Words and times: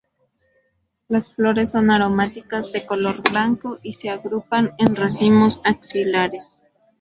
Las 1.09 1.31
flores 1.31 1.69
son 1.69 1.91
aromáticas 1.91 2.71
de 2.71 2.87
color 2.87 3.21
blanco 3.29 3.77
y 3.83 3.93
se 3.93 4.09
agrupan 4.09 4.73
en 4.79 4.95
racimos 4.95 5.61
axilares. 5.63 6.63